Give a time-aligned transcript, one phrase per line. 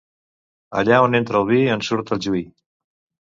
[0.81, 2.41] Allà on entra el vi en surt el juí.